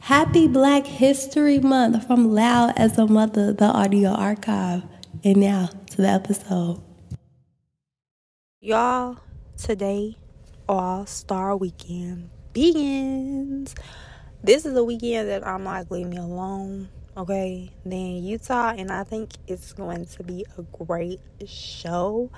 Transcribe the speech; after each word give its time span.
Happy 0.00 0.48
Black 0.48 0.86
History 0.86 1.58
Month 1.58 2.06
from 2.06 2.32
Loud 2.32 2.72
as 2.76 2.98
a 2.98 3.06
Mother, 3.06 3.52
the 3.52 3.66
audio 3.66 4.10
archive. 4.10 4.82
And 5.22 5.36
now 5.36 5.68
to 5.90 5.96
the 5.98 6.08
episode. 6.08 6.80
Y'all, 8.60 9.18
today, 9.58 10.16
All 10.66 11.04
Star 11.04 11.54
Weekend 11.54 12.30
begins. 12.54 13.74
This 14.42 14.64
is 14.64 14.74
a 14.74 14.82
weekend 14.82 15.28
that 15.28 15.46
I'm 15.46 15.64
like, 15.64 15.90
leave 15.90 16.06
me 16.06 16.16
alone, 16.16 16.88
okay? 17.14 17.70
Then 17.84 18.24
Utah, 18.24 18.72
and 18.76 18.90
I 18.90 19.04
think 19.04 19.32
it's 19.46 19.74
going 19.74 20.06
to 20.06 20.22
be 20.22 20.46
a 20.56 20.62
great 20.62 21.20
show 21.46 22.30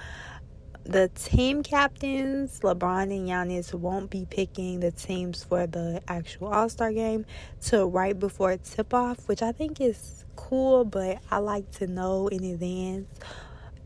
the 0.84 1.08
team 1.14 1.62
captains, 1.62 2.60
LeBron 2.60 3.04
and 3.04 3.28
Giannis, 3.28 3.72
won't 3.72 4.10
be 4.10 4.26
picking 4.28 4.80
the 4.80 4.90
teams 4.90 5.44
for 5.44 5.66
the 5.66 6.02
actual 6.08 6.48
All 6.48 6.68
Star 6.68 6.92
game 6.92 7.24
till 7.60 7.90
right 7.90 8.18
before 8.18 8.56
tip 8.56 8.92
off, 8.92 9.28
which 9.28 9.42
I 9.42 9.52
think 9.52 9.80
is 9.80 10.24
cool, 10.36 10.84
but 10.84 11.18
I 11.30 11.38
like 11.38 11.70
to 11.72 11.86
know 11.86 12.28
in 12.28 12.44
advance. 12.44 13.08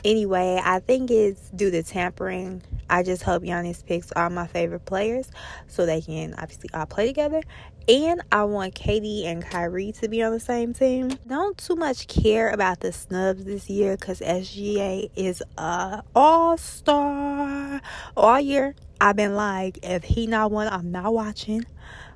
Anyway, 0.06 0.60
I 0.65 0.78
think 0.78 1.10
it's 1.10 1.51
due 1.51 1.73
to 1.73 1.83
tampering. 1.83 2.62
I 2.88 3.02
just 3.02 3.24
hope 3.24 3.42
Giannis 3.42 3.84
picks 3.84 4.12
all 4.15 4.30
my 4.30 4.46
favorite 4.46 4.84
players 4.84 5.29
so 5.66 5.84
they 5.84 6.01
can 6.01 6.32
obviously 6.34 6.70
all 6.73 6.87
play 6.87 7.09
together. 7.09 7.42
And 7.88 8.23
I 8.30 8.45
want 8.45 8.77
KD 8.77 9.27
and 9.27 9.45
Kyrie 9.45 9.91
to 10.01 10.09
be 10.09 10.23
on 10.23 10.30
the 10.30 10.38
same 10.38 10.74
team. 10.74 11.19
Don't 11.27 11.59
too 11.59 11.74
much 11.74 12.06
care 12.06 12.51
about 12.51 12.79
the 12.79 12.92
snubs 12.92 13.42
this 13.42 13.69
year 13.69 13.96
because 13.96 14.20
SGA 14.20 15.10
is 15.16 15.42
a 15.59 16.05
all 16.15 16.57
star 16.57 17.80
all 18.16 18.41
year. 18.41 18.77
I've 19.01 19.16
been 19.16 19.34
like, 19.34 19.80
if 19.82 20.04
he 20.04 20.29
not 20.29 20.52
one, 20.52 20.68
I'm 20.68 20.93
not 20.93 21.15
watching. 21.15 21.66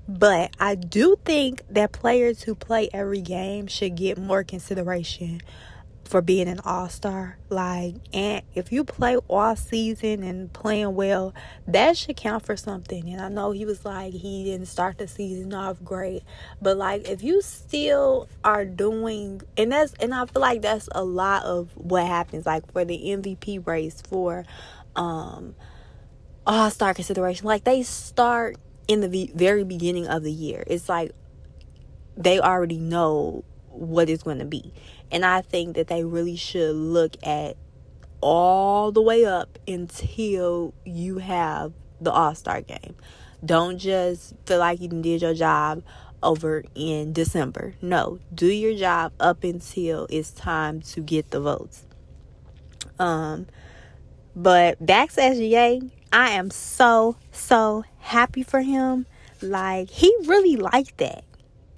But 0.06 0.54
I 0.60 0.76
do 0.76 1.16
think 1.24 1.64
that 1.70 1.90
players 1.90 2.42
who 2.44 2.54
play 2.54 2.88
every 2.92 3.20
game 3.20 3.66
should 3.66 3.96
get 3.96 4.16
more 4.16 4.44
consideration 4.44 5.40
for 6.10 6.20
being 6.20 6.48
an 6.48 6.60
all-star. 6.64 7.38
Like 7.48 7.94
and 8.12 8.42
if 8.54 8.72
you 8.72 8.84
play 8.84 9.16
all 9.28 9.54
season 9.54 10.22
and 10.22 10.52
playing 10.52 10.94
well 10.96 11.32
that 11.68 11.96
should 11.96 12.16
count 12.16 12.44
for 12.44 12.56
something. 12.56 13.08
And 13.08 13.20
i 13.20 13.28
know 13.28 13.52
he 13.52 13.64
was 13.64 13.84
like 13.84 14.12
he 14.12 14.44
didn't 14.44 14.66
start 14.66 14.98
the 14.98 15.06
season 15.06 15.54
off 15.54 15.82
great. 15.84 16.24
But 16.60 16.76
like 16.76 17.08
if 17.08 17.22
you 17.22 17.40
still 17.42 18.28
are 18.42 18.64
doing 18.64 19.40
and 19.56 19.70
that's 19.70 19.94
and 20.00 20.12
i 20.12 20.26
feel 20.26 20.42
like 20.42 20.62
that's 20.62 20.88
a 20.92 21.04
lot 21.04 21.44
of 21.44 21.70
what 21.76 22.06
happens 22.06 22.44
like 22.44 22.70
for 22.72 22.84
the 22.84 22.98
mvp 22.98 23.66
race 23.66 24.02
for 24.08 24.44
um 24.96 25.54
all-star 26.46 26.94
consideration. 26.94 27.46
Like 27.46 27.62
they 27.64 27.82
start 27.82 28.56
in 28.88 29.00
the 29.00 29.30
very 29.34 29.62
beginning 29.62 30.08
of 30.08 30.24
the 30.24 30.32
year. 30.32 30.64
It's 30.66 30.88
like 30.88 31.12
they 32.16 32.40
already 32.40 32.78
know 32.78 33.44
what 33.70 34.10
it's 34.10 34.22
going 34.22 34.38
to 34.38 34.44
be 34.44 34.72
and 35.10 35.24
I 35.24 35.40
think 35.40 35.76
that 35.76 35.88
they 35.88 36.04
really 36.04 36.36
should 36.36 36.76
look 36.76 37.16
at 37.22 37.56
all 38.20 38.92
the 38.92 39.02
way 39.02 39.24
up 39.24 39.58
until 39.66 40.74
you 40.84 41.18
have 41.18 41.72
the 42.00 42.12
All 42.12 42.34
Star 42.34 42.60
game. 42.60 42.94
Don't 43.44 43.78
just 43.78 44.34
feel 44.46 44.58
like 44.58 44.80
you 44.80 44.88
did 44.88 45.22
your 45.22 45.34
job 45.34 45.82
over 46.22 46.62
in 46.74 47.12
December. 47.12 47.74
No, 47.80 48.20
do 48.34 48.46
your 48.46 48.76
job 48.76 49.12
up 49.18 49.42
until 49.42 50.06
it's 50.10 50.30
time 50.30 50.80
to 50.82 51.00
get 51.00 51.30
the 51.30 51.40
votes. 51.40 51.84
Um, 52.98 53.46
but 54.36 54.84
back 54.84 55.10
to 55.12 55.20
SGA, 55.20 55.90
I 56.12 56.30
am 56.30 56.50
so 56.50 57.16
so 57.32 57.84
happy 57.98 58.42
for 58.42 58.60
him. 58.60 59.06
Like 59.40 59.88
he 59.88 60.14
really 60.26 60.56
liked 60.56 60.98
that. 60.98 61.24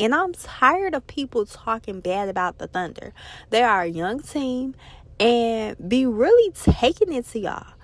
And 0.00 0.14
I'm 0.14 0.32
tired 0.32 0.94
of 0.94 1.06
people 1.06 1.46
talking 1.46 2.00
bad 2.00 2.28
about 2.28 2.58
the 2.58 2.66
Thunder. 2.66 3.12
They 3.50 3.62
are 3.62 3.82
a 3.82 3.86
young 3.86 4.20
team 4.20 4.74
and 5.20 5.76
be 5.88 6.06
really 6.06 6.52
taking 6.52 7.12
it 7.12 7.26
to 7.28 7.38
y'all. 7.38 7.74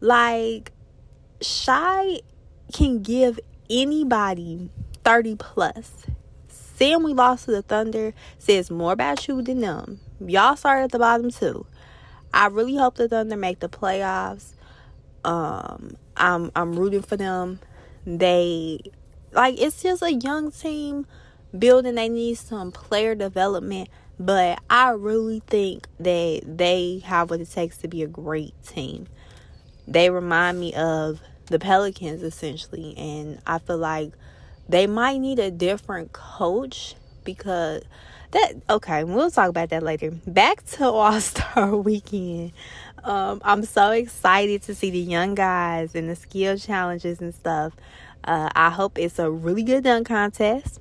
Like, 0.00 0.72
Shai 1.40 2.20
can 2.72 3.02
give 3.02 3.40
anybody 3.70 4.70
30 5.04 5.36
plus. 5.36 6.06
Saying 6.48 7.02
we 7.02 7.12
lost 7.12 7.46
to 7.46 7.50
the 7.50 7.62
Thunder 7.62 8.14
says 8.38 8.70
more 8.70 8.92
about 8.92 9.26
you 9.26 9.42
than 9.42 9.60
them. 9.60 10.00
Y'all 10.24 10.56
started 10.56 10.84
at 10.84 10.92
the 10.92 10.98
bottom 10.98 11.30
too. 11.30 11.66
I 12.32 12.46
really 12.46 12.76
hope 12.76 12.96
the 12.96 13.08
Thunder 13.08 13.36
make 13.36 13.58
the 13.60 13.68
playoffs. 13.68 14.52
Um, 15.24 15.96
I'm 16.16 16.52
I'm 16.54 16.78
rooting 16.78 17.02
for 17.02 17.16
them. 17.16 17.58
They 18.06 18.80
like 19.32 19.60
it's 19.60 19.82
just 19.82 20.02
a 20.02 20.12
young 20.12 20.52
team 20.52 21.06
building 21.56 21.94
they 21.94 22.08
need 22.08 22.36
some 22.36 22.70
player 22.70 23.14
development 23.14 23.88
but 24.18 24.58
i 24.68 24.90
really 24.90 25.40
think 25.46 25.86
that 25.98 26.40
they 26.44 27.00
have 27.04 27.30
what 27.30 27.40
it 27.40 27.50
takes 27.50 27.78
to 27.78 27.88
be 27.88 28.02
a 28.02 28.06
great 28.06 28.54
team. 28.66 29.06
They 29.86 30.10
remind 30.10 30.60
me 30.60 30.74
of 30.74 31.20
the 31.46 31.58
pelicans 31.58 32.22
essentially 32.22 32.94
and 32.98 33.40
i 33.46 33.58
feel 33.58 33.78
like 33.78 34.12
they 34.68 34.86
might 34.86 35.18
need 35.18 35.38
a 35.38 35.50
different 35.50 36.12
coach 36.12 36.94
because 37.24 37.82
that 38.32 38.52
okay 38.68 39.04
we'll 39.04 39.30
talk 39.30 39.48
about 39.48 39.70
that 39.70 39.82
later. 39.82 40.10
Back 40.26 40.64
to 40.72 40.84
all-star 40.90 41.74
weekend. 41.76 42.52
Um, 43.04 43.40
i'm 43.44 43.64
so 43.64 43.92
excited 43.92 44.62
to 44.64 44.74
see 44.74 44.90
the 44.90 44.98
young 44.98 45.34
guys 45.34 45.94
and 45.94 46.10
the 46.10 46.16
skill 46.16 46.58
challenges 46.58 47.20
and 47.20 47.34
stuff. 47.34 47.72
Uh, 48.24 48.50
i 48.54 48.68
hope 48.68 48.98
it's 48.98 49.18
a 49.18 49.30
really 49.30 49.62
good 49.62 49.84
dunk 49.84 50.08
contest 50.08 50.80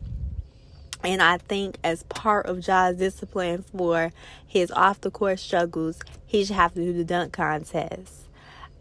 and 1.04 1.22
I 1.22 1.38
think 1.38 1.78
as 1.84 2.04
part 2.04 2.46
of 2.48 2.60
Ja's 2.60 2.98
discipline 2.98 3.64
for 3.64 4.12
his 4.46 4.72
off 4.72 5.02
the 5.02 5.12
court 5.12 5.40
struggles, 5.40 6.00
he 6.26 6.44
should 6.44 6.56
have 6.56 6.74
to 6.74 6.82
do 6.82 6.94
the 6.94 7.04
dunk 7.04 7.34
contest. 7.34 8.28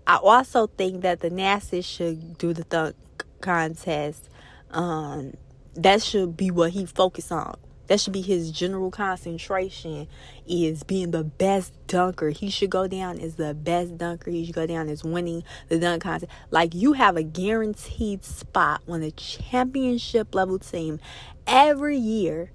I 0.06 0.16
also 0.16 0.68
think 0.68 1.02
that 1.02 1.20
Thanasis 1.20 1.84
should 1.84 2.38
do 2.38 2.52
the 2.52 2.64
dunk 2.64 2.96
contest. 3.40 4.28
Um, 4.70 5.34
that 5.74 6.02
should 6.02 6.36
be 6.36 6.50
what 6.50 6.70
he 6.70 6.86
focus 6.86 7.30
on 7.30 7.56
that 7.86 8.00
should 8.00 8.12
be 8.12 8.22
his 8.22 8.50
general 8.50 8.90
concentration 8.90 10.08
is 10.46 10.82
being 10.82 11.10
the 11.10 11.24
best 11.24 11.72
dunker. 11.86 12.30
He 12.30 12.50
should 12.50 12.70
go 12.70 12.86
down 12.86 13.18
as 13.18 13.36
the 13.36 13.54
best 13.54 13.96
dunker. 13.96 14.30
He 14.30 14.44
should 14.44 14.54
go 14.54 14.66
down 14.66 14.88
as 14.88 15.04
winning 15.04 15.44
the 15.68 15.78
dunk 15.78 16.02
contest. 16.02 16.30
Like 16.50 16.74
you 16.74 16.94
have 16.94 17.16
a 17.16 17.22
guaranteed 17.22 18.24
spot 18.24 18.82
on 18.88 19.02
a 19.02 19.10
championship 19.12 20.34
level 20.34 20.58
team 20.58 21.00
every 21.46 21.96
year. 21.96 22.50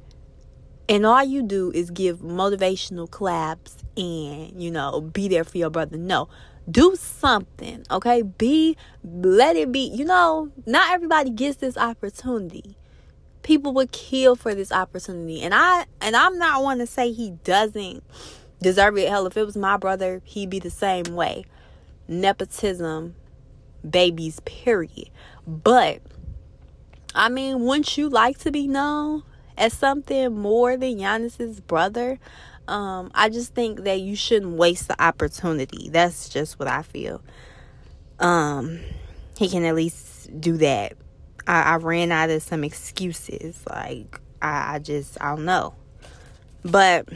And 0.90 1.06
all 1.06 1.24
you 1.24 1.44
do 1.44 1.72
is 1.72 1.90
give 1.90 2.20
motivational 2.20 3.10
claps 3.10 3.78
and, 3.96 4.62
you 4.62 4.72
know, 4.72 5.00
be 5.00 5.30
there 5.30 5.46
for 5.46 5.58
your 5.58 5.70
brother. 5.70 5.96
No, 5.96 6.28
do 6.70 6.98
something, 6.98 7.86
okay? 7.90 8.24
Be, 8.24 8.76
let 9.04 9.56
it 9.56 9.72
be. 9.72 9.86
You 9.86 10.04
know, 10.04 10.52
not 10.66 10.92
everybody 10.92 11.30
gets 11.30 11.58
this 11.58 11.78
opportunity 11.78 12.76
people 13.44 13.74
would 13.74 13.92
kill 13.92 14.36
for 14.36 14.54
this 14.54 14.72
opportunity. 14.72 15.42
And 15.42 15.54
I 15.54 15.86
and 16.00 16.16
I'm 16.16 16.38
not 16.38 16.64
one 16.64 16.80
to 16.80 16.88
say 16.88 17.12
he 17.12 17.32
doesn't 17.44 18.04
deserve 18.62 18.98
it. 18.98 19.10
Hell, 19.10 19.28
if 19.28 19.38
it 19.38 19.46
was 19.46 19.58
my 19.58 19.78
brother, 19.78 20.22
he'd 20.26 20.50
be 20.50 20.60
the 20.60 20.70
same 20.70 21.16
way. 21.16 21.46
Nepotism 22.08 23.16
babies, 23.90 24.40
period. 24.42 25.10
But 25.48 26.02
I 27.14 27.30
mean, 27.30 27.62
wouldn't 27.62 27.98
you 27.98 28.10
like 28.10 28.38
to 28.40 28.52
be 28.52 28.68
known 28.68 29.24
as 29.58 29.74
something 29.74 30.38
more 30.38 30.78
than 30.78 31.00
Giannis's 31.00 31.60
brother? 31.60 32.20
Um, 32.68 33.12
I 33.14 33.30
just 33.30 33.54
think 33.54 33.84
that 33.84 34.00
you 34.00 34.16
shouldn't 34.16 34.54
waste 34.54 34.88
the 34.88 35.02
opportunity. 35.04 35.90
That's 35.90 36.30
just 36.30 36.58
what 36.58 36.68
I 36.68 36.84
feel. 36.84 37.22
Um, 38.20 38.80
he 39.38 39.50
can 39.50 39.66
at 39.66 39.76
least 39.76 40.40
do 40.40 40.58
that 40.58 40.94
I, 41.48 41.62
I 41.62 41.76
ran 41.76 42.12
out 42.12 42.30
of 42.30 42.44
some 42.44 42.64
excuses. 42.64 43.62
Like 43.70 44.20
I, 44.42 44.76
I 44.76 44.80
just 44.80 45.18
I 45.22 45.36
don't 45.36 45.46
know. 45.46 45.74
But 46.64 47.08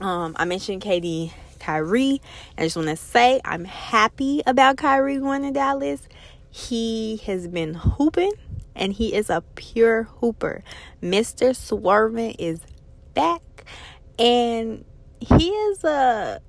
um 0.00 0.36
I 0.38 0.44
mentioned 0.44 0.82
KD 0.82 1.32
Kyrie. 1.60 2.20
I 2.58 2.64
just 2.64 2.76
want 2.76 2.88
to 2.88 2.96
say 2.96 3.40
I'm 3.44 3.64
happy 3.64 4.42
about 4.46 4.76
Kyrie 4.76 5.18
going 5.18 5.42
to 5.42 5.52
Dallas. 5.52 6.08
He 6.50 7.18
has 7.24 7.48
been 7.48 7.74
hooping 7.74 8.32
and 8.74 8.92
he 8.92 9.14
is 9.14 9.30
a 9.30 9.42
pure 9.54 10.04
hooper. 10.04 10.62
Mr. 11.02 11.54
Swerving 11.54 12.32
is 12.38 12.60
back 13.14 13.64
and 14.18 14.84
he 15.20 15.50
is 15.50 15.84
a 15.84 16.40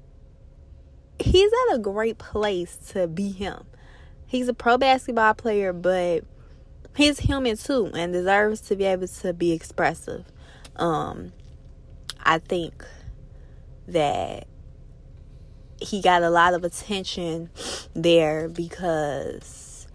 he's 1.19 1.51
at 1.69 1.75
a 1.75 1.79
great 1.79 2.17
place 2.17 2.77
to 2.89 3.07
be 3.07 3.31
him. 3.31 3.65
He's 4.25 4.47
a 4.47 4.53
pro 4.53 4.77
basketball 4.77 5.35
player, 5.35 5.73
but 5.73 6.23
he's 6.95 7.19
human 7.19 7.57
too 7.57 7.91
and 7.93 8.13
deserves 8.13 8.61
to 8.61 8.75
be 8.75 8.85
able 8.85 9.07
to 9.07 9.33
be 9.33 9.51
expressive. 9.51 10.25
Um, 10.75 11.33
I 12.23 12.39
think 12.39 12.85
that 13.87 14.47
he 15.79 16.01
got 16.01 16.23
a 16.23 16.29
lot 16.29 16.53
of 16.53 16.63
attention 16.63 17.49
there 17.93 18.47
because 18.47 19.87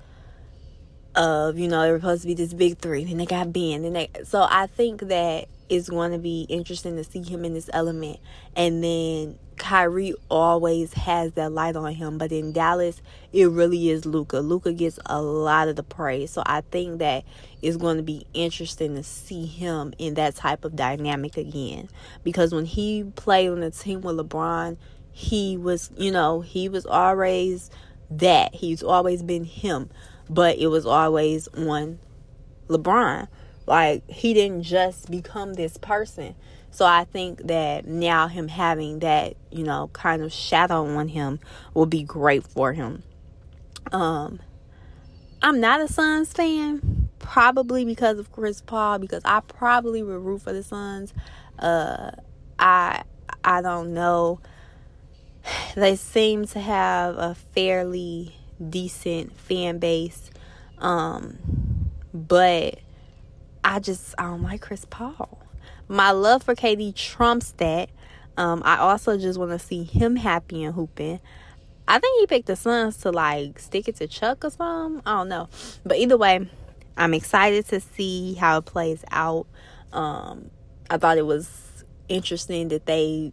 of 1.15 1.59
you 1.59 1.69
know 1.69 1.83
they 1.83 1.91
were 1.91 1.99
supposed 1.99 2.23
to 2.23 2.29
be 2.29 2.35
this 2.35 2.55
big 2.55 2.79
three, 2.79 3.05
then 3.05 3.17
they 3.17 3.27
got 3.27 3.53
Ben, 3.53 3.85
and 3.85 3.97
they 3.97 4.11
so 4.25 4.47
I 4.49 4.67
think 4.67 5.01
that 5.09 5.49
it's 5.69 5.89
going 5.89 6.13
to 6.13 6.19
be 6.19 6.47
interesting 6.49 6.97
to 6.97 7.05
see 7.05 7.23
him 7.23 7.45
in 7.45 7.55
this 7.55 7.69
element, 7.73 8.21
and 8.55 8.85
then 8.85 9.39
Kyrie 9.59 10.15
always 10.31 10.95
has 10.95 11.33
that 11.33 11.53
light 11.53 11.77
on 11.77 11.93
him, 11.93 12.19
but 12.19 12.33
in 12.33 12.53
Dallas, 12.53 13.03
it 13.33 13.49
really 13.51 13.91
is 13.91 14.07
Luka. 14.07 14.39
Luka 14.41 14.73
gets 14.73 14.99
a 15.07 15.21
lot 15.21 15.69
of 15.69 15.77
the 15.77 15.83
praise, 15.83 16.31
so 16.31 16.43
I 16.47 16.63
think 16.63 16.99
that 17.01 17.25
it's 17.61 17.77
going 17.77 17.97
to 17.97 18.03
be 18.03 18.27
interesting 18.35 18.95
to 18.95 19.03
see 19.03 19.47
him 19.47 19.93
in 19.99 20.15
that 20.15 20.37
type 20.37 20.65
of 20.65 20.77
dynamic 20.77 21.37
again. 21.37 21.89
Because 22.25 22.55
when 22.55 22.65
he 22.65 23.05
played 23.17 23.51
on 23.51 23.61
the 23.61 23.71
team 23.71 24.01
with 24.01 24.17
LeBron, 24.17 24.77
he 25.13 25.57
was, 25.57 25.91
you 25.97 26.13
know, 26.13 26.41
he 26.41 26.69
was 26.69 26.87
always 26.87 27.71
that. 28.11 28.55
He's 28.55 28.83
always 28.83 29.23
been 29.23 29.45
him, 29.45 29.91
but 30.31 30.59
it 30.59 30.69
was 30.69 30.87
always 30.87 31.49
on 31.49 31.99
LeBron. 32.69 33.29
Like 33.69 34.09
he 34.11 34.35
didn't 34.35 34.63
just 34.63 35.11
become 35.11 35.55
this 35.55 35.77
person 35.77 36.35
so 36.71 36.85
I 36.85 37.05
think 37.05 37.47
that 37.47 37.87
now 37.87 38.29
him 38.29 38.49
having 38.49 39.01
that, 39.01 39.35
you 39.51 39.65
know, 39.65 39.91
kind 39.93 40.23
of 40.23 40.33
shadow 40.33 40.87
on 40.87 41.09
him 41.09 41.41
will 41.75 41.87
be 41.87 42.03
great 42.03 42.47
for 42.47 42.73
him. 42.73 43.03
Um 43.93 44.41
I'm 45.41 45.61
not 45.61 45.81
a 45.81 45.89
Suns 45.89 46.33
fan, 46.33 47.09
probably 47.19 47.85
because 47.85 48.19
of 48.19 48.33
Chris 48.33 48.61
Paul, 48.61 48.99
because 48.99 49.23
I 49.25 49.41
probably 49.41 50.03
would 50.03 50.21
root 50.21 50.43
for 50.43 50.53
the 50.53 50.63
Suns. 50.63 51.15
Uh 51.59 52.13
I 52.59 53.03
I 53.45 53.63
don't 53.63 53.95
know. 53.95 54.41
They 55.75 55.97
seem 55.97 56.47
to 56.49 56.61
have 56.61 57.17
a 57.17 57.35
fairly 57.35 58.37
decent 58.69 59.37
fan 59.37 59.79
base. 59.79 60.31
Um 60.79 61.39
but 62.13 62.81
I 63.69 63.79
just 63.79 64.15
I 64.19 64.25
don't 64.25 64.43
like 64.43 64.63
Chris 64.63 64.85
Paul 64.89 65.39
my 65.89 66.11
love 66.11 66.43
for 66.43 66.55
KD 66.55 66.95
trumps 66.95 67.53
that. 67.53 67.91
Um, 68.37 68.63
I 68.65 68.77
also 68.77 69.19
just 69.19 69.39
want 69.39 69.51
to 69.51 69.59
see 69.59 69.83
him 69.83 70.17
happy 70.17 70.63
and 70.63 70.75
hooping. 70.75 71.19
I 71.89 71.99
think 71.99 72.21
he 72.21 72.27
picked 72.27 72.47
the 72.47 72.55
Suns 72.55 72.99
to 72.99 73.11
like 73.11 73.59
stick 73.59 73.89
it 73.89 73.97
to 73.97 74.07
Chuck 74.07 74.45
or 74.45 74.51
something. 74.51 75.03
I 75.05 75.19
don't 75.19 75.29
know, 75.29 75.49
but 75.85 75.97
either 75.97 76.17
way, 76.17 76.49
I'm 76.97 77.15
excited 77.15 77.67
to 77.69 77.81
see 77.81 78.35
how 78.35 78.59
it 78.59 78.67
plays 78.67 79.05
out. 79.11 79.47
Um, 79.93 80.51
I 80.91 80.99
thought 80.99 81.19
it 81.19 81.27
was 81.27 81.85
interesting 82.09 82.69
that 82.69 82.87
they 82.87 83.33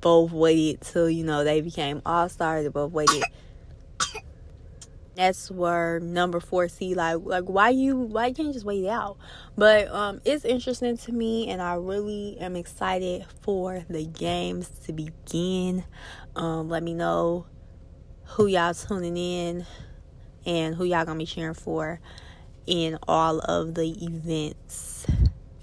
both 0.00 0.32
waited 0.32 0.82
till 0.82 1.10
you 1.10 1.24
know 1.24 1.42
they 1.42 1.62
became 1.62 2.02
all 2.06 2.28
stars. 2.28 2.64
They 2.64 2.68
both 2.68 2.92
waited 2.92 3.24
that's 5.18 5.50
where 5.50 5.98
number 5.98 6.38
four 6.38 6.68
see 6.68 6.94
like 6.94 7.18
like 7.24 7.42
why 7.44 7.70
you 7.70 7.96
why 7.96 8.28
you 8.28 8.34
can't 8.34 8.52
just 8.52 8.64
wait 8.64 8.86
out? 8.86 9.18
But 9.56 9.88
um 9.88 10.20
it's 10.24 10.44
interesting 10.44 10.96
to 10.96 11.12
me 11.12 11.48
and 11.48 11.60
i 11.60 11.74
really 11.74 12.38
am 12.38 12.54
excited 12.54 13.26
for 13.40 13.84
the 13.90 14.06
games 14.06 14.70
to 14.86 14.92
begin. 14.92 15.82
Um 16.36 16.68
let 16.68 16.84
me 16.84 16.94
know 16.94 17.46
who 18.24 18.46
y'all 18.46 18.74
tuning 18.74 19.16
in 19.16 19.66
and 20.46 20.76
who 20.76 20.84
y'all 20.84 21.04
gonna 21.04 21.18
be 21.18 21.26
cheering 21.26 21.54
for 21.54 22.00
in 22.66 22.96
all 23.08 23.40
of 23.40 23.74
the 23.74 24.04
events. 24.04 25.04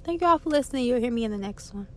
Thank 0.04 0.22
y'all 0.22 0.38
for 0.38 0.50
listening. 0.50 0.86
You'll 0.86 1.00
hear 1.00 1.14
me 1.14 1.24
in 1.24 1.32
the 1.32 1.38
next 1.38 1.74
one 1.74 1.88